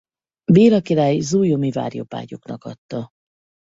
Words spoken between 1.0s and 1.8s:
zólyomi